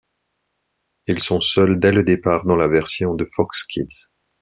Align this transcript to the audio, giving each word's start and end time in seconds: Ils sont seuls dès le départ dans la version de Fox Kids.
Ils 1.05 1.21
sont 1.21 1.39
seuls 1.39 1.79
dès 1.79 1.91
le 1.91 2.01
départ 2.03 2.43
dans 2.43 2.55
la 2.55 2.67
version 2.67 3.13
de 3.13 3.27
Fox 3.35 3.63
Kids. 3.65 4.07